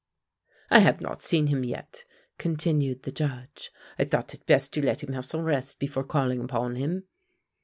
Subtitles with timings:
[0.71, 2.05] "I have not seen him yet,"
[2.39, 3.69] continued the Judge;
[3.99, 7.03] "I thought it best to let him have some rest before calling upon him.